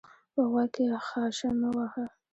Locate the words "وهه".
1.75-2.05